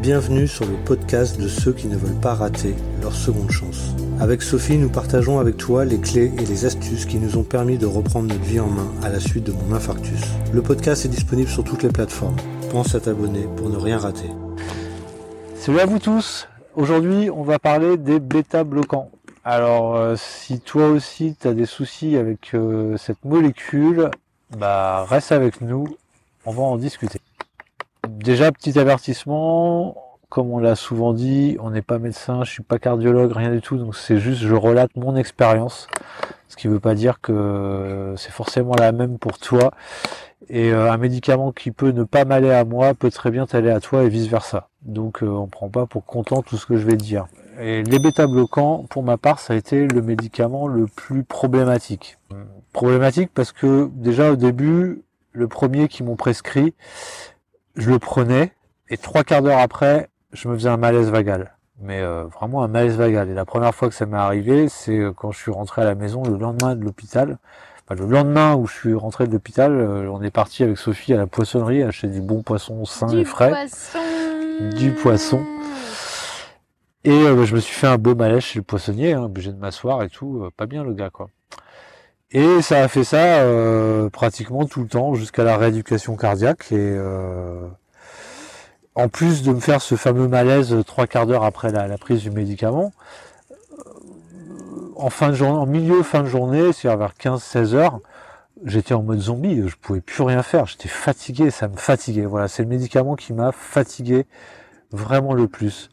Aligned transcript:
Bienvenue 0.00 0.46
sur 0.46 0.64
le 0.64 0.76
podcast 0.76 1.40
de 1.40 1.48
ceux 1.48 1.72
qui 1.72 1.88
ne 1.88 1.96
veulent 1.96 2.20
pas 2.20 2.34
rater 2.34 2.76
leur 3.02 3.12
seconde 3.12 3.50
chance. 3.50 3.96
Avec 4.20 4.42
Sophie, 4.42 4.78
nous 4.78 4.88
partageons 4.88 5.40
avec 5.40 5.56
toi 5.56 5.84
les 5.84 5.98
clés 5.98 6.32
et 6.38 6.46
les 6.46 6.66
astuces 6.66 7.04
qui 7.04 7.18
nous 7.18 7.36
ont 7.36 7.42
permis 7.42 7.78
de 7.78 7.86
reprendre 7.86 8.28
notre 8.28 8.44
vie 8.44 8.60
en 8.60 8.68
main 8.68 8.86
à 9.02 9.08
la 9.08 9.18
suite 9.18 9.42
de 9.42 9.50
mon 9.50 9.74
infarctus. 9.74 10.20
Le 10.52 10.62
podcast 10.62 11.04
est 11.04 11.08
disponible 11.08 11.48
sur 11.48 11.64
toutes 11.64 11.82
les 11.82 11.88
plateformes. 11.88 12.36
Pense 12.70 12.94
à 12.94 13.00
t'abonner 13.00 13.48
pour 13.56 13.70
ne 13.70 13.76
rien 13.76 13.98
rater. 13.98 14.28
Salut 15.56 15.80
à 15.80 15.86
vous 15.86 15.98
tous. 15.98 16.46
Aujourd'hui, 16.76 17.28
on 17.28 17.42
va 17.42 17.58
parler 17.58 17.96
des 17.96 18.20
bêta 18.20 18.62
bloquants. 18.62 19.10
Alors, 19.44 19.96
euh, 19.96 20.14
si 20.16 20.60
toi 20.60 20.90
aussi 20.90 21.34
tu 21.40 21.48
as 21.48 21.54
des 21.54 21.66
soucis 21.66 22.16
avec 22.16 22.54
euh, 22.54 22.96
cette 22.98 23.24
molécule, 23.24 24.12
bah 24.56 25.04
reste 25.08 25.32
avec 25.32 25.60
nous, 25.60 25.88
on 26.46 26.52
va 26.52 26.62
en 26.62 26.76
discuter. 26.76 27.18
Déjà, 28.28 28.52
petit 28.52 28.78
avertissement, 28.78 30.18
comme 30.28 30.50
on 30.50 30.58
l'a 30.58 30.74
souvent 30.74 31.14
dit, 31.14 31.56
on 31.60 31.70
n'est 31.70 31.80
pas 31.80 31.98
médecin, 31.98 32.44
je 32.44 32.50
suis 32.50 32.62
pas 32.62 32.78
cardiologue, 32.78 33.32
rien 33.32 33.50
du 33.50 33.62
tout, 33.62 33.78
donc 33.78 33.96
c'est 33.96 34.18
juste 34.18 34.42
je 34.42 34.54
relate 34.54 34.94
mon 34.96 35.16
expérience, 35.16 35.86
ce 36.48 36.56
qui 36.56 36.68
ne 36.68 36.74
veut 36.74 36.78
pas 36.78 36.94
dire 36.94 37.22
que 37.22 38.12
c'est 38.18 38.30
forcément 38.30 38.74
la 38.78 38.92
même 38.92 39.16
pour 39.16 39.38
toi. 39.38 39.70
Et 40.50 40.74
euh, 40.74 40.92
un 40.92 40.98
médicament 40.98 41.52
qui 41.52 41.70
peut 41.70 41.90
ne 41.90 42.04
pas 42.04 42.26
m'aller 42.26 42.50
à 42.50 42.66
moi 42.66 42.92
peut 42.92 43.10
très 43.10 43.30
bien 43.30 43.46
t'aller 43.46 43.70
à 43.70 43.80
toi 43.80 44.02
et 44.02 44.10
vice 44.10 44.26
versa. 44.26 44.68
Donc 44.82 45.22
euh, 45.22 45.26
on 45.26 45.46
prend 45.46 45.70
pas 45.70 45.86
pour 45.86 46.04
content 46.04 46.42
tout 46.42 46.58
ce 46.58 46.66
que 46.66 46.76
je 46.76 46.84
vais 46.84 46.96
dire. 46.96 47.28
Et 47.58 47.82
les 47.82 47.98
bêta 47.98 48.26
bloquants, 48.26 48.84
pour 48.90 49.02
ma 49.02 49.16
part, 49.16 49.38
ça 49.38 49.54
a 49.54 49.56
été 49.56 49.88
le 49.88 50.02
médicament 50.02 50.68
le 50.68 50.86
plus 50.86 51.24
problématique. 51.24 52.18
Problématique 52.74 53.30
parce 53.32 53.52
que 53.52 53.88
déjà 53.94 54.32
au 54.32 54.36
début, 54.36 55.00
le 55.32 55.48
premier 55.48 55.88
qui 55.88 56.02
m'ont 56.02 56.16
prescrit, 56.16 56.74
je 57.78 57.90
le 57.90 57.98
prenais 57.98 58.52
et 58.90 58.96
trois 58.96 59.24
quarts 59.24 59.40
d'heure 59.40 59.60
après, 59.60 60.10
je 60.32 60.48
me 60.48 60.54
faisais 60.54 60.68
un 60.68 60.76
malaise 60.76 61.10
vagal. 61.10 61.54
Mais 61.80 62.00
euh, 62.00 62.24
vraiment 62.24 62.64
un 62.64 62.68
malaise 62.68 62.96
vagal. 62.96 63.30
Et 63.30 63.34
la 63.34 63.44
première 63.44 63.74
fois 63.74 63.88
que 63.88 63.94
ça 63.94 64.04
m'est 64.04 64.16
arrivé, 64.16 64.68
c'est 64.68 64.98
euh, 64.98 65.12
quand 65.12 65.30
je 65.30 65.38
suis 65.38 65.52
rentré 65.52 65.82
à 65.82 65.84
la 65.84 65.94
maison 65.94 66.22
le 66.24 66.36
lendemain 66.36 66.74
de 66.74 66.84
l'hôpital. 66.84 67.38
Enfin, 67.84 68.02
le 68.02 68.10
lendemain 68.10 68.56
où 68.56 68.66
je 68.66 68.74
suis 68.74 68.94
rentré 68.94 69.26
de 69.28 69.32
l'hôpital, 69.32 69.72
euh, 69.72 70.10
on 70.10 70.20
est 70.22 70.30
parti 70.30 70.64
avec 70.64 70.76
Sophie 70.76 71.14
à 71.14 71.16
la 71.16 71.28
poissonnerie 71.28 71.82
acheter 71.84 72.08
du 72.08 72.20
bon 72.20 72.42
poisson 72.42 72.84
sain 72.84 73.08
et 73.10 73.24
frais. 73.24 73.50
Poisson. 73.50 73.98
Du 74.76 74.90
poisson. 74.92 75.44
Et 77.04 77.10
je 77.12 77.54
me 77.54 77.60
suis 77.60 77.74
fait 77.74 77.86
un 77.86 77.96
beau 77.96 78.16
malaise 78.16 78.42
chez 78.42 78.58
le 78.58 78.64
poissonnier, 78.64 79.12
hein, 79.14 79.22
obligé 79.22 79.52
de 79.52 79.56
m'asseoir 79.56 80.02
et 80.02 80.10
tout. 80.10 80.50
pas 80.56 80.66
bien 80.66 80.82
le 80.82 80.92
gars 80.92 81.10
quoi. 81.10 81.28
Et 82.30 82.60
ça 82.60 82.82
a 82.82 82.88
fait 82.88 83.04
ça 83.04 83.42
pratiquement 84.12 84.66
tout 84.66 84.82
le 84.82 84.88
temps 84.88 85.14
jusqu'à 85.14 85.44
la 85.44 85.56
rééducation 85.56 86.14
cardiaque 86.16 86.72
et 86.72 86.96
en 88.98 89.08
plus 89.08 89.44
de 89.44 89.52
me 89.52 89.60
faire 89.60 89.80
ce 89.80 89.94
fameux 89.94 90.26
malaise 90.26 90.74
trois 90.84 91.06
quarts 91.06 91.26
d'heure 91.26 91.44
après 91.44 91.70
la, 91.70 91.96
prise 91.98 92.22
du 92.22 92.32
médicament, 92.32 92.92
euh, 93.52 93.54
en 94.96 95.08
fin 95.08 95.28
de 95.28 95.34
journée, 95.34 95.56
en 95.56 95.66
milieu 95.66 96.02
fin 96.02 96.22
de 96.22 96.26
journée, 96.26 96.72
c'est-à-dire 96.72 96.98
vers 96.98 97.12
15-16 97.14 97.74
heures, 97.74 98.00
j'étais 98.64 98.94
en 98.94 99.04
mode 99.04 99.20
zombie, 99.20 99.62
je 99.68 99.76
pouvais 99.76 100.00
plus 100.00 100.24
rien 100.24 100.42
faire, 100.42 100.66
j'étais 100.66 100.88
fatigué, 100.88 101.52
ça 101.52 101.68
me 101.68 101.76
fatiguait. 101.76 102.24
Voilà, 102.24 102.48
c'est 102.48 102.64
le 102.64 102.68
médicament 102.68 103.14
qui 103.14 103.32
m'a 103.32 103.52
fatigué 103.52 104.26
vraiment 104.90 105.32
le 105.32 105.46
plus. 105.46 105.90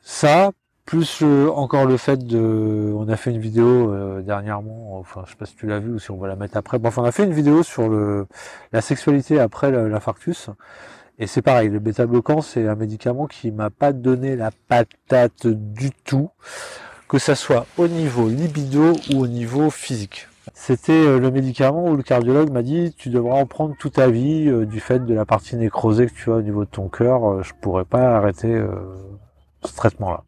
Ça, 0.00 0.50
plus 0.88 1.22
encore 1.54 1.84
le 1.84 1.98
fait 1.98 2.26
de, 2.26 2.94
on 2.96 3.06
a 3.10 3.16
fait 3.16 3.30
une 3.30 3.40
vidéo 3.40 3.92
euh, 3.92 4.22
dernièrement, 4.22 4.98
enfin 4.98 5.22
je 5.26 5.32
sais 5.32 5.36
pas 5.36 5.44
si 5.44 5.54
tu 5.54 5.66
l'as 5.66 5.80
vu 5.80 5.92
ou 5.92 5.98
si 5.98 6.10
on 6.10 6.16
va 6.16 6.28
la 6.28 6.34
mettre 6.34 6.56
après. 6.56 6.78
Bon, 6.78 6.88
enfin 6.88 7.02
on 7.02 7.04
a 7.04 7.12
fait 7.12 7.24
une 7.24 7.34
vidéo 7.34 7.62
sur 7.62 7.90
le 7.90 8.26
la 8.72 8.80
sexualité 8.80 9.38
après 9.38 9.70
l'infarctus. 9.70 10.48
Et 11.18 11.26
c'est 11.26 11.42
pareil, 11.42 11.68
le 11.68 11.78
bêta-bloquant, 11.78 12.40
c'est 12.40 12.66
un 12.66 12.74
médicament 12.74 13.26
qui 13.26 13.50
m'a 13.50 13.68
pas 13.68 13.92
donné 13.92 14.34
la 14.34 14.50
patate 14.50 15.46
du 15.46 15.90
tout, 15.90 16.30
que 17.06 17.18
ça 17.18 17.34
soit 17.34 17.66
au 17.76 17.86
niveau 17.86 18.26
libido 18.30 18.94
ou 19.12 19.20
au 19.24 19.26
niveau 19.26 19.68
physique. 19.68 20.26
C'était 20.54 20.92
euh, 20.92 21.20
le 21.20 21.30
médicament 21.30 21.84
où 21.84 21.96
le 21.96 22.02
cardiologue 22.02 22.50
m'a 22.50 22.62
dit 22.62 22.94
tu 22.96 23.10
devras 23.10 23.36
en 23.36 23.44
prendre 23.44 23.76
toute 23.78 23.92
ta 23.94 24.08
vie 24.08 24.48
euh, 24.48 24.64
du 24.64 24.80
fait 24.80 25.04
de 25.04 25.12
la 25.12 25.26
partie 25.26 25.56
nécrosée 25.56 26.06
que 26.06 26.14
tu 26.14 26.32
as 26.32 26.36
au 26.36 26.42
niveau 26.42 26.64
de 26.64 26.70
ton 26.70 26.88
cœur, 26.88 27.30
euh, 27.30 27.42
je 27.42 27.52
pourrais 27.60 27.84
pas 27.84 28.16
arrêter 28.16 28.58
ce 29.64 29.76
traitement-là. 29.76 30.24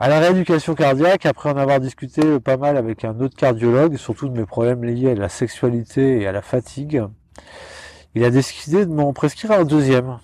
À 0.00 0.08
la 0.08 0.20
rééducation 0.20 0.76
cardiaque, 0.76 1.26
après 1.26 1.50
en 1.50 1.56
avoir 1.56 1.80
discuté 1.80 2.38
pas 2.38 2.56
mal 2.56 2.76
avec 2.76 3.04
un 3.04 3.18
autre 3.18 3.36
cardiologue, 3.36 3.96
surtout 3.96 4.28
de 4.28 4.38
mes 4.38 4.46
problèmes 4.46 4.84
liés 4.84 5.10
à 5.10 5.14
la 5.16 5.28
sexualité 5.28 6.20
et 6.20 6.26
à 6.28 6.30
la 6.30 6.40
fatigue, 6.40 7.02
il 8.14 8.22
a 8.22 8.30
décidé 8.30 8.86
de 8.86 8.92
m'en 8.92 9.12
prescrire 9.12 9.50
un 9.50 9.64
deuxième. 9.64 10.18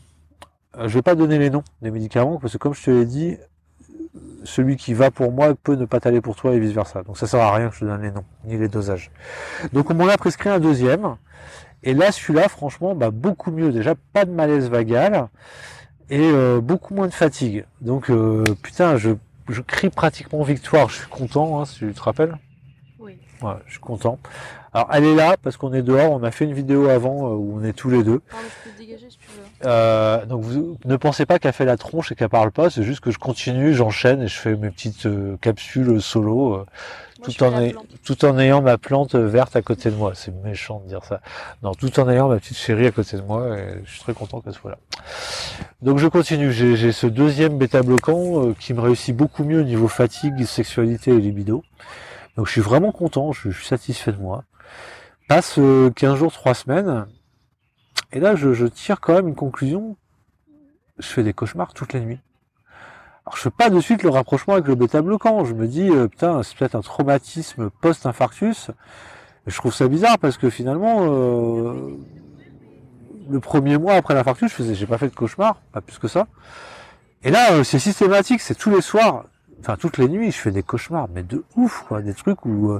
Euh, 0.78 0.86
je 0.86 0.94
vais 0.94 1.02
pas 1.02 1.16
donner 1.16 1.38
les 1.38 1.50
noms 1.50 1.64
des 1.82 1.90
médicaments 1.90 2.38
parce 2.38 2.52
que 2.52 2.58
comme 2.58 2.72
je 2.74 2.84
te 2.84 2.90
l'ai 2.92 3.04
dit, 3.04 3.36
celui 4.44 4.76
qui 4.76 4.94
va 4.94 5.10
pour 5.10 5.32
moi 5.32 5.56
peut 5.60 5.74
ne 5.74 5.86
pas 5.86 5.98
t'aller 5.98 6.20
pour 6.20 6.36
toi 6.36 6.54
et 6.54 6.60
vice 6.60 6.70
versa. 6.70 7.02
Donc 7.02 7.18
ça 7.18 7.26
sert 7.26 7.40
à 7.40 7.52
rien 7.52 7.68
que 7.68 7.74
je 7.74 7.80
te 7.80 7.84
donne 7.84 8.02
les 8.02 8.12
noms 8.12 8.24
ni 8.44 8.56
les 8.56 8.68
dosages. 8.68 9.10
Donc 9.72 9.90
on 9.90 9.94
m'en 9.94 10.06
a 10.06 10.16
prescrit 10.16 10.50
un 10.50 10.60
deuxième. 10.60 11.16
Et 11.82 11.94
là, 11.94 12.12
celui-là, 12.12 12.48
franchement, 12.48 12.94
bah, 12.94 13.10
beaucoup 13.10 13.50
mieux. 13.50 13.72
Déjà, 13.72 13.94
pas 14.12 14.24
de 14.24 14.30
malaise 14.30 14.70
vagal 14.70 15.28
et 16.10 16.20
euh, 16.20 16.60
beaucoup 16.60 16.94
moins 16.94 17.08
de 17.08 17.12
fatigue. 17.12 17.64
Donc 17.80 18.08
euh, 18.08 18.44
putain, 18.62 18.96
je, 18.96 19.10
je 19.48 19.60
crie 19.60 19.90
pratiquement 19.90 20.42
victoire. 20.42 20.88
Je 20.88 20.96
suis 20.96 21.08
content, 21.08 21.60
hein, 21.60 21.64
si 21.64 21.80
tu 21.80 21.92
te 21.92 22.00
rappelles. 22.00 22.36
Oui. 22.98 23.18
Ouais, 23.42 23.54
je 23.66 23.72
suis 23.72 23.80
content. 23.80 24.18
Alors 24.72 24.88
elle 24.92 25.04
est 25.04 25.14
là 25.14 25.36
parce 25.40 25.56
qu'on 25.56 25.72
est 25.72 25.82
dehors, 25.82 26.10
on 26.12 26.22
a 26.24 26.30
fait 26.32 26.44
une 26.46 26.52
vidéo 26.52 26.88
avant 26.88 27.28
euh, 27.28 27.34
où 27.34 27.60
on 27.60 27.64
est 27.64 27.72
tous 27.72 27.90
les 27.90 28.02
deux. 28.02 28.20
Euh, 29.64 30.24
donc 30.26 30.42
vous 30.42 30.78
ne 30.84 30.96
pensez 30.96 31.26
pas 31.26 31.38
qu'elle 31.38 31.52
fait 31.52 31.64
la 31.64 31.76
tronche 31.76 32.12
et 32.12 32.14
qu'elle 32.14 32.28
parle 32.28 32.50
pas, 32.50 32.70
c'est 32.70 32.82
juste 32.82 33.00
que 33.00 33.10
je 33.10 33.18
continue, 33.18 33.74
j'enchaîne 33.74 34.22
et 34.22 34.28
je 34.28 34.38
fais 34.38 34.56
mes 34.56 34.70
petites 34.70 35.06
euh, 35.06 35.36
capsules 35.40 36.00
solo 36.02 36.66
tout, 37.22 37.42
en 37.42 37.70
tout 38.04 38.24
en 38.24 38.38
ayant 38.38 38.60
ma 38.60 38.76
plante 38.76 39.14
verte 39.14 39.56
à 39.56 39.62
côté 39.62 39.90
de 39.90 39.96
moi. 39.96 40.12
C'est 40.14 40.34
méchant 40.42 40.80
de 40.84 40.88
dire 40.88 41.04
ça. 41.04 41.20
Non, 41.62 41.72
tout 41.72 41.98
en 41.98 42.08
ayant 42.08 42.28
ma 42.28 42.36
petite 42.36 42.58
chérie 42.58 42.86
à 42.86 42.90
côté 42.90 43.16
de 43.16 43.22
moi 43.22 43.58
et 43.58 43.80
je 43.84 43.90
suis 43.90 44.00
très 44.00 44.14
content 44.14 44.40
qu'elle 44.40 44.54
soit 44.54 44.72
là. 44.72 44.78
Donc 45.82 45.98
je 45.98 46.08
continue, 46.08 46.52
j'ai 46.52 46.92
ce 46.92 47.06
deuxième 47.06 47.58
bêta 47.58 47.82
bloquant 47.82 48.52
qui 48.58 48.74
me 48.74 48.80
réussit 48.80 49.16
beaucoup 49.16 49.44
mieux 49.44 49.60
au 49.60 49.64
niveau 49.64 49.88
fatigue, 49.88 50.44
sexualité 50.44 51.10
et 51.10 51.18
libido. 51.18 51.62
Donc 52.36 52.46
je 52.46 52.52
suis 52.52 52.60
vraiment 52.60 52.92
content, 52.92 53.32
je 53.32 53.50
suis 53.50 53.66
satisfait 53.66 54.12
de 54.12 54.18
moi. 54.18 54.44
Passe 55.28 55.54
15 55.54 55.58
euh, 55.58 56.16
jours, 56.16 56.32
3 56.32 56.54
semaines, 56.54 57.06
et 58.14 58.20
là 58.20 58.36
je, 58.36 58.66
tire 58.66 59.00
quand 59.00 59.12
même 59.12 59.28
une 59.28 59.34
conclusion. 59.34 59.96
Je 60.98 61.08
fais 61.08 61.24
des 61.24 61.32
cauchemars 61.32 61.74
toutes 61.74 61.92
les 61.92 62.00
nuits. 62.00 62.20
Alors 63.26 63.36
je 63.36 63.42
fais 63.42 63.50
pas 63.50 63.70
de 63.70 63.80
suite 63.80 64.04
le 64.04 64.10
rapprochement 64.10 64.54
avec 64.54 64.68
le 64.68 64.76
bêta 64.76 65.02
bloquant. 65.02 65.44
Je 65.44 65.52
me 65.52 65.66
dis 65.66 65.90
euh, 65.90 66.06
putain 66.06 66.42
c'est 66.42 66.56
peut-être 66.56 66.76
un 66.76 66.80
traumatisme 66.80 67.70
post-infarctus. 67.82 68.70
Je 69.46 69.56
trouve 69.56 69.74
ça 69.74 69.88
bizarre 69.88 70.18
parce 70.18 70.38
que 70.38 70.48
finalement 70.48 71.00
euh, 71.02 71.98
le 73.28 73.40
premier 73.40 73.78
mois 73.78 73.94
après 73.94 74.14
l'infarctus, 74.14 74.50
je 74.50 74.54
faisais 74.54 74.74
j'ai 74.76 74.86
pas 74.86 74.98
fait 74.98 75.08
de 75.08 75.14
cauchemar, 75.14 75.56
pas 75.72 75.80
plus 75.80 75.98
que 75.98 76.08
ça. 76.08 76.28
Et 77.24 77.30
là 77.30 77.64
c'est 77.64 77.80
systématique, 77.80 78.40
c'est 78.40 78.54
tous 78.54 78.70
les 78.70 78.80
soirs, 78.80 79.24
enfin 79.58 79.76
toutes 79.76 79.98
les 79.98 80.08
nuits, 80.08 80.30
je 80.30 80.38
fais 80.38 80.52
des 80.52 80.62
cauchemars, 80.62 81.08
mais 81.12 81.24
de 81.24 81.42
ouf 81.56 81.84
quoi, 81.88 82.00
des 82.00 82.14
trucs 82.14 82.46
où 82.46 82.78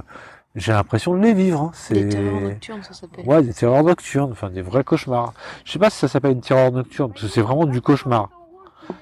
j'ai 0.55 0.71
l'impression 0.71 1.13
de 1.13 1.21
les 1.21 1.33
vivre. 1.33 1.61
Hein. 1.61 1.71
C'est... 1.73 1.93
Des 1.95 2.09
terreurs 2.09 2.41
nocturnes, 2.41 2.83
ça 2.83 2.93
s'appelle. 2.93 3.25
Ouais, 3.25 3.41
des 3.43 3.53
terreurs 3.53 3.83
nocturnes, 3.83 4.31
enfin 4.31 4.49
des 4.49 4.61
vrais 4.61 4.83
cauchemars. 4.83 5.33
Je 5.65 5.71
sais 5.71 5.79
pas 5.79 5.89
si 5.89 5.97
ça 5.97 6.07
s'appelle 6.07 6.31
une 6.31 6.41
terreur 6.41 6.71
nocturne, 6.71 7.11
parce 7.11 7.23
que 7.23 7.27
c'est 7.27 7.41
vraiment 7.41 7.65
du 7.65 7.81
cauchemar. 7.81 8.29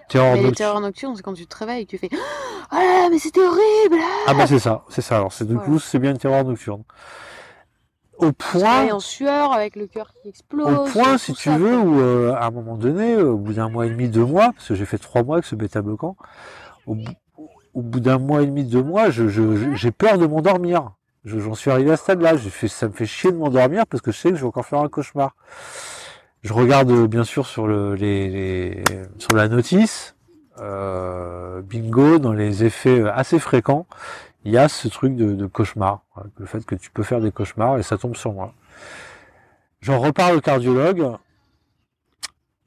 Terreur 0.07 0.35
mais 0.35 0.43
les 0.43 0.51
terreurs 0.53 0.81
nocturnes, 0.81 1.15
c'est 1.15 1.21
quand 1.21 1.33
tu 1.33 1.45
te 1.45 1.57
réveilles 1.57 1.81
et 1.81 1.85
que 1.85 1.91
tu 1.91 1.97
fais 1.97 2.09
Oh 2.13 2.17
là 2.71 2.83
là, 2.83 3.09
mais 3.11 3.19
c'était 3.19 3.41
horrible 3.41 3.97
Ah 4.27 4.33
bah 4.33 4.47
c'est 4.47 4.59
ça, 4.59 4.83
c'est 4.89 5.01
ça. 5.01 5.17
Alors 5.17 5.33
c'est 5.33 5.47
du 5.47 5.57
coup, 5.57 5.77
c'est 5.79 5.99
bien 5.99 6.11
une 6.11 6.17
terreur 6.17 6.43
nocturne. 6.43 6.83
Au 8.17 8.31
point. 8.31 8.91
en 8.91 8.99
sueur, 8.99 9.51
avec 9.51 9.75
le 9.75 9.87
cœur 9.87 10.11
qui 10.21 10.29
explose. 10.29 10.73
Au 10.73 10.85
point, 10.85 11.17
si 11.17 11.33
tu 11.33 11.49
veux, 11.49 11.77
où 11.77 11.99
euh, 11.99 12.33
à 12.33 12.45
un 12.45 12.51
moment 12.51 12.77
donné, 12.77 13.17
au 13.17 13.37
bout 13.37 13.53
d'un 13.53 13.69
mois 13.69 13.85
et 13.85 13.89
demi, 13.89 14.07
deux 14.07 14.25
mois, 14.25 14.51
parce 14.53 14.69
que 14.69 14.75
j'ai 14.75 14.85
fait 14.85 14.99
trois 14.99 15.23
mois 15.23 15.37
avec 15.37 15.45
ce 15.45 15.55
bêta 15.55 15.81
bloquant, 15.81 16.15
au, 16.85 16.95
bout 17.75 17.99
d'un 17.99 18.19
mois 18.19 18.43
et 18.43 18.45
demi, 18.45 18.63
deux 18.63 18.83
mois, 18.83 19.09
je, 19.09 19.27
j'ai 19.27 19.91
peur 19.91 20.17
de 20.17 20.27
m'endormir. 20.27 20.91
J'en 21.25 21.55
suis 21.55 21.71
arrivé 21.71 21.91
à 21.91 21.97
ce 21.97 22.03
stade-là. 22.03 22.33
Ça 22.67 22.87
me 22.87 22.93
fait 22.93 23.05
chier 23.05 23.31
de 23.31 23.37
m'endormir 23.37 23.87
parce 23.87 24.01
que 24.01 24.11
je 24.11 24.17
sais 24.17 24.29
que 24.29 24.35
je 24.35 24.41
vais 24.41 24.47
encore 24.47 24.65
faire 24.65 24.79
un 24.79 24.89
cauchemar. 24.89 25.35
Je 26.43 26.51
regarde 26.51 26.91
euh, 26.91 27.07
bien 27.07 27.23
sûr 27.23 27.47
sur 27.47 27.67
le, 27.67 27.95
les, 27.95 28.83
sur 29.17 29.33
la 29.33 29.47
notice, 29.47 30.15
euh, 30.59 31.61
bingo, 31.61 32.19
dans 32.19 32.33
les 32.33 32.65
effets 32.65 32.99
euh, 32.99 33.13
assez 33.13 33.39
fréquents, 33.39 33.85
il 34.43 34.51
y 34.51 34.57
a 34.57 34.67
ce 34.67 34.89
truc 34.89 35.15
de, 35.15 35.45
cauchemar, 35.45 36.01
le 36.37 36.45
fait 36.45 36.65
que 36.65 36.75
tu 36.75 36.91
peux 36.91 37.03
faire 37.03 37.21
des 37.21 37.31
cauchemars 37.31 37.77
et 37.77 37.83
ça 37.83 37.97
tombe 37.97 38.17
sur 38.17 38.33
moi. 38.33 38.53
J'en 39.79 39.99
reparle 39.99 40.35
au 40.35 40.41
cardiologue 40.41 41.15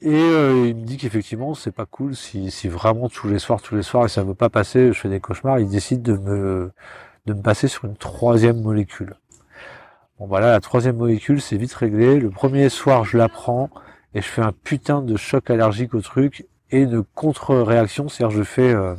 et 0.00 0.08
il 0.10 0.74
me 0.74 0.84
dit 0.84 0.96
qu'effectivement 0.96 1.54
c'est 1.54 1.72
pas 1.72 1.84
cool 1.86 2.16
si, 2.16 2.50
si 2.50 2.68
vraiment 2.68 3.10
tous 3.10 3.28
les 3.28 3.38
soirs, 3.38 3.60
tous 3.60 3.76
les 3.76 3.82
soirs 3.82 4.06
et 4.06 4.08
ça 4.08 4.22
veut 4.22 4.34
pas 4.34 4.48
passer, 4.48 4.90
je 4.94 4.98
fais 4.98 5.10
des 5.10 5.20
cauchemars. 5.20 5.58
Il 5.58 5.68
décide 5.68 6.00
de 6.00 6.16
me 6.16 6.72
de 7.26 7.34
me 7.34 7.42
passer 7.42 7.68
sur 7.68 7.84
une 7.84 7.96
troisième 7.96 8.60
molécule. 8.60 9.14
Bon 10.18 10.26
voilà, 10.26 10.50
la 10.50 10.60
troisième 10.60 10.96
molécule, 10.96 11.40
c'est 11.40 11.56
vite 11.56 11.74
réglé. 11.74 12.18
Le 12.18 12.30
premier 12.30 12.68
soir, 12.68 13.04
je 13.04 13.18
la 13.18 13.28
prends 13.28 13.68
et 14.14 14.22
je 14.22 14.26
fais 14.26 14.42
un 14.42 14.52
putain 14.52 15.02
de 15.02 15.16
choc 15.16 15.50
allergique 15.50 15.92
au 15.94 16.00
truc 16.00 16.46
et 16.70 16.86
de 16.86 17.04
contre-réaction, 17.14 18.08
c'est-à-dire 18.08 18.36
je 18.36 18.42
fais 18.42 18.72
euh, 18.72 18.94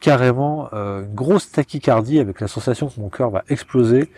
carrément 0.00 0.68
euh, 0.72 1.02
une 1.02 1.14
grosse 1.14 1.50
tachycardie 1.50 2.20
avec 2.20 2.40
la 2.40 2.48
sensation 2.48 2.88
que 2.88 3.00
mon 3.00 3.08
cœur 3.08 3.30
va 3.30 3.42
exploser 3.48 4.08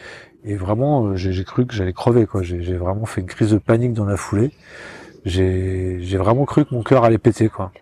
et 0.44 0.54
vraiment 0.54 1.06
euh, 1.06 1.16
j'ai 1.16 1.44
cru 1.44 1.66
que 1.66 1.74
j'allais 1.74 1.92
crever 1.92 2.26
quoi. 2.26 2.42
J'ai 2.42 2.76
vraiment 2.76 3.06
fait 3.06 3.20
une 3.20 3.26
crise 3.26 3.52
de 3.52 3.58
panique 3.58 3.94
dans 3.94 4.04
la 4.04 4.16
foulée. 4.16 4.52
J'ai 5.24 6.16
vraiment 6.16 6.44
cru 6.44 6.64
que 6.64 6.74
mon 6.74 6.82
cœur 6.82 7.04
allait 7.04 7.18
péter 7.18 7.48
quoi. 7.48 7.72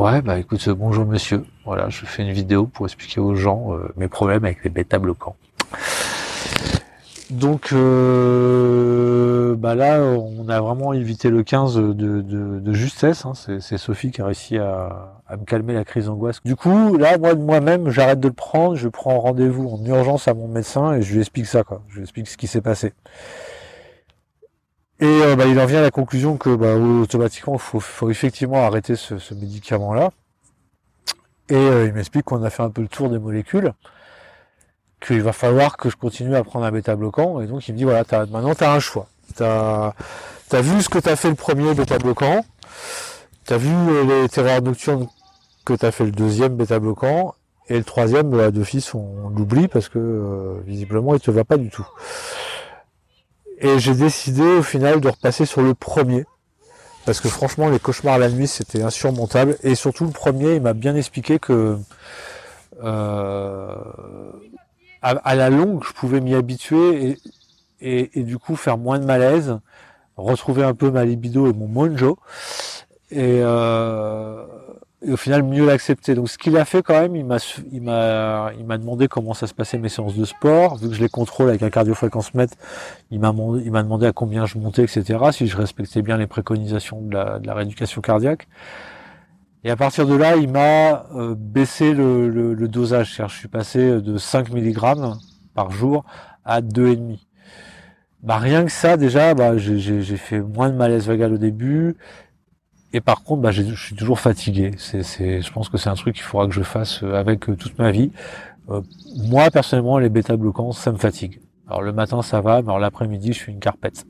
Ouais, 0.00 0.22
bah 0.22 0.38
écoute, 0.38 0.66
bonjour 0.70 1.04
monsieur. 1.04 1.44
Voilà, 1.66 1.90
je 1.90 2.06
fais 2.06 2.22
une 2.22 2.32
vidéo 2.32 2.64
pour 2.64 2.86
expliquer 2.86 3.20
aux 3.20 3.34
gens 3.34 3.68
mes 3.98 4.08
problèmes 4.08 4.46
avec 4.46 4.64
les 4.64 4.70
bêta 4.70 4.98
bloquants. 4.98 5.36
Donc 7.28 7.68
euh, 7.74 9.54
bah 9.56 9.74
là, 9.74 10.00
on 10.00 10.48
a 10.48 10.58
vraiment 10.58 10.94
évité 10.94 11.28
le 11.28 11.42
15 11.42 11.74
de, 11.76 12.22
de, 12.22 12.72
justesse. 12.72 13.26
Hein. 13.26 13.34
C'est 13.34 13.76
Sophie 13.76 14.10
qui 14.10 14.22
a 14.22 14.24
réussi 14.24 14.56
à, 14.56 15.20
me 15.32 15.44
calmer 15.44 15.74
la 15.74 15.84
crise 15.84 16.06
d'angoisse. 16.06 16.42
Du 16.46 16.56
coup, 16.56 16.96
là, 16.96 17.18
moi 17.18 17.34
de 17.34 17.42
moi-même, 17.42 17.90
j'arrête 17.90 18.20
de 18.20 18.28
le 18.28 18.32
prendre. 18.32 18.76
Je 18.76 18.88
prends 18.88 19.20
rendez-vous 19.20 19.68
en 19.68 19.84
urgence 19.84 20.28
à 20.28 20.32
mon 20.32 20.48
médecin 20.48 20.94
et 20.94 21.02
je 21.02 21.12
lui 21.12 21.20
explique 21.20 21.44
ça. 21.44 21.62
Quoi. 21.62 21.82
Je 21.90 21.96
lui 21.96 22.02
explique 22.04 22.26
ce 22.26 22.38
qui 22.38 22.46
s'est 22.46 22.62
passé. 22.62 22.94
Et 25.00 25.06
euh, 25.06 25.34
bah, 25.34 25.46
il 25.46 25.58
en 25.58 25.66
vient 25.66 25.78
à 25.78 25.82
la 25.82 25.90
conclusion 25.90 26.36
que 26.36 26.54
bah, 26.54 26.74
automatiquement, 26.74 27.54
il 27.54 27.80
faut, 27.80 28.10
effectivement 28.10 28.66
arrêter 28.66 28.96
ce, 28.96 29.14
médicament-là. 29.34 30.10
Et 31.48 31.54
euh, 31.54 31.86
il 31.86 31.94
m'explique 31.94 32.24
qu'on 32.24 32.42
a 32.42 32.50
fait 32.50 32.62
un 32.62 32.70
peu 32.70 32.82
le 32.82 32.88
tour 32.88 33.08
des 33.08 33.18
molécules 33.18 33.72
qu'il 35.00 35.22
va 35.22 35.32
falloir 35.32 35.78
que 35.78 35.88
je 35.88 35.96
continue 35.96 36.36
à 36.36 36.44
prendre 36.44 36.66
un 36.66 36.70
bêta 36.70 36.94
bloquant. 36.94 37.40
Et 37.40 37.46
donc 37.46 37.66
il 37.66 37.72
me 37.72 37.78
dit 37.78 37.84
voilà, 37.84 38.04
maintenant 38.30 38.54
tu 38.54 38.62
as 38.62 38.72
un 38.72 38.80
choix. 38.80 39.08
Tu 39.36 39.42
as, 39.42 39.94
vu 40.52 40.82
ce 40.82 40.88
que 40.90 40.98
tu 40.98 41.08
as 41.08 41.16
fait 41.16 41.30
le 41.30 41.34
premier 41.34 41.72
bêta 41.74 41.98
bloquant, 41.98 42.44
tu 43.46 43.54
as 43.54 43.56
vu 43.56 43.70
les 44.06 44.28
terreurs 44.28 44.60
nocturnes 44.60 45.08
que 45.64 45.72
tu 45.72 45.86
as 45.86 45.92
fait 45.92 46.04
le 46.04 46.12
deuxième 46.12 46.56
bêta 46.56 46.78
bloquant, 46.78 47.34
et 47.70 47.78
le 47.78 47.84
troisième, 47.84 48.30
bah, 48.30 48.50
d'office, 48.50 48.94
on, 48.94 49.30
l'oublie 49.30 49.68
parce 49.68 49.88
que 49.88 49.98
euh, 49.98 50.60
visiblement 50.66 51.14
il 51.14 51.20
te 51.20 51.30
va 51.30 51.44
pas 51.44 51.56
du 51.56 51.70
tout. 51.70 51.86
Et 53.60 53.78
j'ai 53.78 53.94
décidé 53.94 54.42
au 54.42 54.62
final 54.62 55.00
de 55.00 55.08
repasser 55.08 55.44
sur 55.46 55.62
le 55.62 55.74
premier. 55.74 56.24
Parce 57.04 57.20
que 57.20 57.28
franchement, 57.28 57.68
les 57.68 57.78
cauchemars 57.78 58.18
la 58.18 58.30
nuit, 58.30 58.46
c'était 58.46 58.82
insurmontable. 58.82 59.56
Et 59.62 59.74
surtout, 59.74 60.04
le 60.04 60.12
premier, 60.12 60.54
il 60.56 60.62
m'a 60.62 60.72
bien 60.72 60.94
expliqué 60.96 61.38
que 61.38 61.78
euh, 62.82 63.76
à, 65.02 65.34
la 65.34 65.50
longue, 65.50 65.84
je 65.84 65.92
pouvais 65.92 66.20
m'y 66.20 66.34
habituer 66.34 67.18
et, 67.80 68.22
du 68.22 68.38
coup 68.38 68.56
faire 68.56 68.78
moins 68.78 68.98
de 68.98 69.04
malaise, 69.04 69.58
retrouver 70.16 70.64
un 70.64 70.74
peu 70.74 70.90
ma 70.90 71.04
libido 71.04 71.50
et 71.50 71.52
mon 71.52 71.66
mojo, 71.66 72.18
et, 73.10 73.40
euh, 73.42 74.44
et 75.02 75.12
au 75.12 75.16
final 75.16 75.42
mieux 75.42 75.66
l'accepter. 75.66 76.14
Donc 76.14 76.28
ce 76.28 76.38
qu'il 76.38 76.56
a 76.56 76.64
fait 76.64 76.82
quand 76.82 77.00
même, 77.00 77.16
il 77.16 77.24
m'a 77.24 77.38
il 77.72 77.82
m'a 77.82 78.52
il 78.58 78.66
m'a 78.66 78.78
demandé 78.78 79.08
comment 79.08 79.34
ça 79.34 79.46
se 79.46 79.54
passait 79.54 79.78
mes 79.78 79.88
séances 79.88 80.14
de 80.14 80.24
sport, 80.24 80.76
vu 80.76 80.88
que 80.88 80.94
je 80.94 81.00
les 81.00 81.08
contrôle 81.08 81.48
avec 81.48 81.62
un 81.62 81.70
cardiofréquence-mètre, 81.70 82.54
il 83.10 83.20
m'a 83.20 83.34
il 83.64 83.70
m'a 83.70 83.82
demandé 83.82 84.06
à 84.06 84.12
combien 84.12 84.46
je 84.46 84.58
montais, 84.58 84.82
etc. 84.82 85.18
Si 85.32 85.46
je 85.46 85.56
respectais 85.56 86.02
bien 86.02 86.16
les 86.18 86.26
préconisations 86.26 87.00
de 87.00 87.14
la, 87.14 87.38
de 87.38 87.46
la 87.46 87.54
rééducation 87.54 88.00
cardiaque. 88.00 88.48
Et 89.62 89.70
à 89.70 89.76
partir 89.76 90.06
de 90.06 90.14
là, 90.14 90.36
il 90.36 90.50
m'a 90.50 91.06
euh, 91.14 91.34
baissé 91.36 91.92
le, 91.92 92.30
le, 92.30 92.68
dosage. 92.68 93.22
Je 93.28 93.36
suis 93.36 93.48
passé 93.48 94.00
de 94.00 94.16
5 94.16 94.50
mg 94.50 94.78
par 95.54 95.70
jour 95.70 96.04
à 96.46 96.62
2,5. 96.62 97.18
Bah, 98.22 98.36
rien 98.38 98.64
que 98.64 98.70
ça, 98.70 98.96
déjà, 98.96 99.34
bah, 99.34 99.56
j'ai 99.56 100.02
fait 100.16 100.40
moins 100.40 100.68
de 100.70 100.76
malaise 100.76 101.06
vagal 101.06 101.32
au 101.32 101.38
début. 101.38 101.96
Et 102.92 103.00
par 103.00 103.22
contre, 103.22 103.42
bah, 103.42 103.50
je 103.52 103.62
suis 103.74 103.94
toujours 103.94 104.18
fatigué. 104.18 104.72
C'est, 104.78 105.02
je 105.02 105.52
pense 105.52 105.68
que 105.68 105.78
c'est 105.78 105.88
un 105.88 105.94
truc 105.94 106.16
qu'il 106.16 106.24
faudra 106.24 106.46
que 106.46 106.54
je 106.54 106.62
fasse 106.62 107.02
euh, 107.02 107.14
avec 107.14 107.48
euh, 107.48 107.56
toute 107.56 107.78
ma 107.78 107.90
vie. 107.90 108.10
moi, 109.16 109.50
personnellement, 109.50 109.98
les 109.98 110.08
bêta-bloquants, 110.08 110.72
ça 110.72 110.92
me 110.92 110.98
fatigue. 110.98 111.40
Alors 111.68 111.82
le 111.82 111.92
matin, 111.92 112.22
ça 112.22 112.40
va, 112.40 112.62
mais 112.62 112.68
alors 112.68 112.80
l'après-midi, 112.80 113.32
je 113.32 113.38
suis 113.38 113.52
une 113.52 113.60
carpette. 113.60 114.04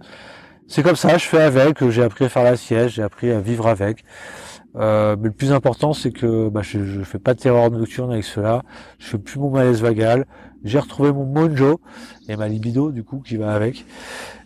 C'est 0.66 0.82
comme 0.82 0.96
ça, 0.96 1.18
je 1.18 1.24
fais 1.24 1.42
avec, 1.42 1.86
j'ai 1.90 2.02
appris 2.02 2.24
à 2.24 2.28
faire 2.28 2.44
la 2.44 2.56
siège, 2.56 2.94
j'ai 2.94 3.02
appris 3.02 3.30
à 3.30 3.40
vivre 3.40 3.66
avec. 3.66 4.04
Euh, 4.76 5.16
mais 5.18 5.28
le 5.28 5.34
plus 5.34 5.52
important, 5.52 5.92
c'est 5.92 6.12
que 6.12 6.48
bah, 6.48 6.62
je, 6.62 6.84
je 6.84 7.02
fais 7.02 7.18
pas 7.18 7.34
de 7.34 7.40
terreur 7.40 7.70
nocturne 7.70 8.12
avec 8.12 8.24
cela. 8.24 8.62
Je 8.98 9.06
fais 9.06 9.18
plus 9.18 9.38
mon 9.38 9.50
malaise 9.50 9.82
vagal. 9.82 10.26
J'ai 10.64 10.78
retrouvé 10.78 11.12
mon 11.12 11.24
mojo 11.24 11.80
et 12.28 12.36
ma 12.36 12.46
libido 12.48 12.92
du 12.92 13.02
coup 13.02 13.20
qui 13.20 13.36
va 13.36 13.52
avec. 13.52 13.84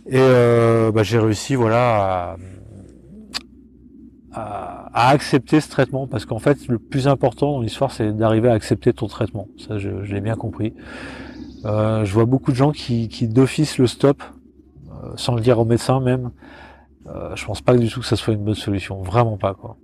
Et 0.06 0.16
euh, 0.18 0.92
bah, 0.92 1.02
j'ai 1.02 1.18
réussi 1.18 1.54
voilà 1.54 2.32
à, 2.32 2.36
à, 4.34 5.08
accepter 5.10 5.60
ce 5.60 5.70
traitement 5.70 6.06
parce 6.06 6.26
qu'en 6.26 6.38
fait 6.38 6.66
le 6.68 6.78
plus 6.78 7.08
important 7.08 7.52
dans 7.52 7.60
l'histoire 7.60 7.92
c'est 7.92 8.12
d'arriver 8.12 8.48
à 8.48 8.52
accepter 8.52 8.92
ton 8.92 9.06
traitement. 9.06 9.48
Ça 9.56 9.78
je, 9.78 9.90
l'ai 9.90 10.20
bien 10.20 10.34
compris. 10.34 10.74
Euh, 11.64 12.04
je 12.04 12.12
vois 12.12 12.26
beaucoup 12.26 12.50
de 12.50 12.56
gens 12.56 12.72
qui, 12.72 13.08
qui 13.08 13.28
d'office 13.28 13.78
le 13.78 13.86
stop 13.86 14.22
euh, 15.04 15.12
sans 15.16 15.34
le 15.34 15.40
dire 15.40 15.58
au 15.58 15.64
médecin 15.64 16.00
même. 16.00 16.30
Euh, 17.06 17.34
je 17.36 17.44
pense 17.44 17.60
pas 17.60 17.76
du 17.76 17.88
tout 17.88 18.00
que 18.00 18.06
ça 18.06 18.16
soit 18.16 18.34
une 18.34 18.44
bonne 18.44 18.54
solution, 18.54 19.02
vraiment 19.02 19.36
pas 19.36 19.54
quoi. 19.54 19.76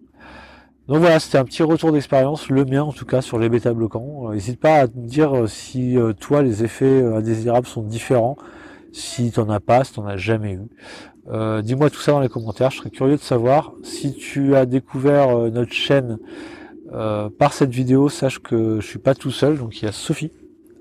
Donc 0.88 0.98
voilà, 0.98 1.20
c'était 1.20 1.38
un 1.38 1.44
petit 1.44 1.62
retour 1.62 1.92
d'expérience, 1.92 2.48
le 2.48 2.64
mien 2.64 2.82
en 2.82 2.92
tout 2.92 3.04
cas, 3.04 3.22
sur 3.22 3.38
les 3.38 3.48
bêta 3.48 3.72
bloquants. 3.72 4.28
Euh, 4.30 4.34
n'hésite 4.34 4.58
pas 4.58 4.80
à 4.80 4.86
me 4.86 5.06
dire 5.06 5.48
si 5.48 5.96
toi 6.18 6.42
les 6.42 6.64
effets 6.64 7.02
indésirables 7.04 7.66
sont 7.66 7.82
différents, 7.82 8.36
si 8.92 9.30
t'en 9.30 9.48
as 9.50 9.60
pas, 9.60 9.84
si 9.84 9.94
t'en 9.94 10.06
as 10.06 10.16
jamais 10.16 10.54
eu. 10.54 10.68
Dis-moi 11.62 11.90
tout 11.90 12.00
ça 12.00 12.12
dans 12.12 12.20
les 12.20 12.28
commentaires, 12.28 12.70
je 12.70 12.78
serais 12.78 12.90
curieux 12.90 13.16
de 13.16 13.22
savoir. 13.22 13.72
Si 13.84 14.14
tu 14.14 14.56
as 14.56 14.66
découvert 14.66 15.36
notre 15.50 15.72
chaîne 15.72 16.18
par 16.90 17.52
cette 17.52 17.70
vidéo, 17.70 18.08
sache 18.08 18.40
que 18.40 18.80
je 18.80 18.86
suis 18.86 18.98
pas 18.98 19.14
tout 19.14 19.30
seul, 19.30 19.58
donc 19.58 19.80
il 19.80 19.84
y 19.84 19.88
a 19.88 19.92
Sophie 19.92 20.32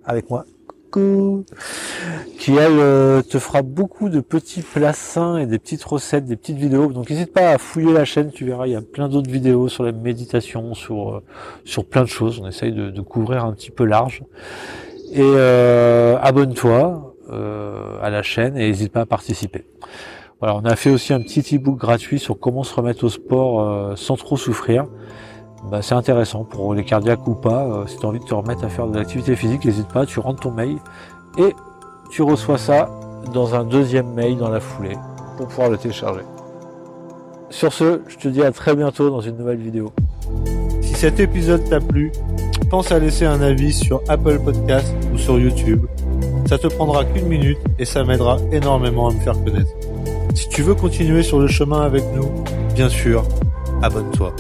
avec 0.05 0.29
moi 0.31 0.45
qui 0.91 2.55
elle 2.55 2.79
euh, 2.79 3.21
te 3.21 3.37
fera 3.37 3.61
beaucoup 3.61 4.09
de 4.09 4.21
petits 4.21 4.61
plats 4.61 4.93
et 5.39 5.45
des 5.45 5.59
petites 5.59 5.83
recettes, 5.83 6.25
des 6.25 6.35
petites 6.35 6.57
vidéos. 6.57 6.87
Donc 6.87 7.09
n'hésite 7.09 7.33
pas 7.33 7.51
à 7.51 7.57
fouiller 7.57 7.93
la 7.93 8.05
chaîne, 8.05 8.31
tu 8.31 8.45
verras, 8.45 8.67
il 8.67 8.73
y 8.73 8.75
a 8.75 8.81
plein 8.81 9.09
d'autres 9.09 9.29
vidéos 9.29 9.67
sur 9.67 9.83
la 9.83 9.91
méditation, 9.91 10.73
sur 10.73 11.15
euh, 11.15 11.23
sur 11.65 11.85
plein 11.85 12.03
de 12.03 12.07
choses. 12.07 12.39
On 12.41 12.47
essaye 12.47 12.71
de, 12.71 13.01
couvrir 13.01 13.45
un 13.45 13.53
petit 13.53 13.71
peu 13.71 13.85
large. 13.85 14.23
Et 15.11 15.21
euh, 15.21 16.17
abonne-toi 16.21 17.08
à 17.31 18.09
la 18.09 18.23
chaîne 18.23 18.57
et 18.57 18.67
n'hésite 18.67 18.91
pas 18.91 19.01
à 19.01 19.05
participer. 19.05 19.65
Voilà, 20.39 20.55
on 20.55 20.63
a 20.65 20.75
fait 20.75 20.89
aussi 20.89 21.13
un 21.13 21.21
petit 21.21 21.55
ebook 21.55 21.77
gratuit 21.77 22.19
sur 22.19 22.39
comment 22.39 22.63
se 22.63 22.73
remettre 22.73 23.03
au 23.03 23.09
sport 23.09 23.97
sans 23.97 24.15
trop 24.15 24.37
souffrir. 24.37 24.85
Bah, 25.65 25.81
c'est 25.81 25.95
intéressant 25.95 26.43
pour 26.43 26.73
les 26.73 26.83
cardiaques 26.83 27.27
ou 27.27 27.35
pas. 27.35 27.65
Euh, 27.65 27.87
si 27.87 27.97
tu 27.97 28.05
as 28.05 28.09
envie 28.09 28.19
de 28.19 28.25
te 28.25 28.33
remettre 28.33 28.63
à 28.63 28.69
faire 28.69 28.87
de 28.87 28.97
l'activité 28.97 29.35
physique, 29.35 29.65
n'hésite 29.65 29.87
pas, 29.87 30.05
tu 30.05 30.19
rentres 30.19 30.41
ton 30.41 30.51
mail 30.51 30.77
et 31.37 31.53
tu 32.09 32.21
reçois 32.21 32.57
ça 32.57 32.89
dans 33.33 33.55
un 33.55 33.63
deuxième 33.63 34.13
mail 34.13 34.37
dans 34.37 34.49
la 34.49 34.59
foulée 34.59 34.97
pour 35.37 35.47
pouvoir 35.47 35.69
le 35.69 35.77
télécharger. 35.77 36.21
Sur 37.49 37.73
ce, 37.73 38.01
je 38.07 38.17
te 38.17 38.27
dis 38.27 38.41
à 38.41 38.51
très 38.51 38.75
bientôt 38.75 39.09
dans 39.09 39.21
une 39.21 39.37
nouvelle 39.37 39.57
vidéo. 39.57 39.91
Si 40.81 40.93
cet 40.93 41.19
épisode 41.19 41.67
t'a 41.69 41.79
plu, 41.79 42.11
pense 42.69 42.91
à 42.91 42.99
laisser 42.99 43.25
un 43.25 43.41
avis 43.41 43.73
sur 43.73 44.01
Apple 44.07 44.39
Podcast 44.39 44.93
ou 45.13 45.17
sur 45.17 45.39
YouTube. 45.39 45.85
Ça 46.45 46.57
te 46.57 46.67
prendra 46.67 47.05
qu'une 47.05 47.27
minute 47.27 47.59
et 47.77 47.85
ça 47.85 48.03
m'aidera 48.03 48.37
énormément 48.51 49.09
à 49.09 49.13
me 49.13 49.19
faire 49.19 49.41
connaître. 49.43 49.71
Si 50.35 50.49
tu 50.49 50.61
veux 50.61 50.75
continuer 50.75 51.23
sur 51.23 51.39
le 51.39 51.47
chemin 51.47 51.81
avec 51.81 52.03
nous, 52.15 52.29
bien 52.75 52.89
sûr, 52.89 53.23
abonne-toi. 53.81 54.33